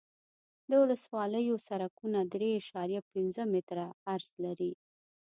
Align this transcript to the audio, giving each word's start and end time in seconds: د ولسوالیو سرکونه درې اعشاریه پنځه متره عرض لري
د 0.69 0.71
ولسوالیو 0.83 1.55
سرکونه 1.67 2.19
درې 2.33 2.49
اعشاریه 2.55 3.01
پنځه 3.11 3.41
متره 3.53 3.85
عرض 4.11 4.29
لري 4.45 4.73